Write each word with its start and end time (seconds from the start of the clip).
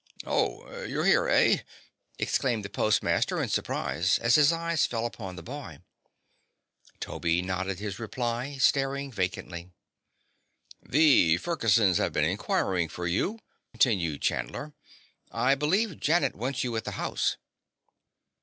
"Oh, 0.25 0.83
you're 0.85 1.05
here, 1.05 1.27
eh?" 1.29 1.59
exclaimed 2.17 2.65
the 2.65 2.71
postmaster, 2.71 3.39
in 3.39 3.49
surprise, 3.49 4.17
as 4.17 4.33
his 4.33 4.51
eyes 4.51 4.87
fell 4.87 5.05
upon 5.05 5.35
the 5.35 5.43
boy. 5.43 5.77
Toby 6.99 7.43
nodded 7.43 7.77
his 7.77 7.99
reply, 7.99 8.57
staring 8.57 9.11
vacantly. 9.11 9.69
"The 10.81 11.37
Fergusons 11.37 11.97
have 11.99 12.13
been 12.13 12.25
inquiring 12.25 12.89
for 12.89 13.05
you," 13.05 13.37
continued 13.73 14.23
Chandler. 14.23 14.73
"I 15.31 15.53
believe 15.53 15.99
Janet 15.99 16.35
wants 16.35 16.63
you 16.63 16.75
at 16.75 16.83
the 16.83 16.93
house." 16.97 17.37